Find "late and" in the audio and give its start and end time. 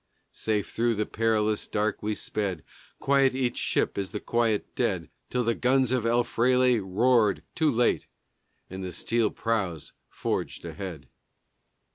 7.69-8.83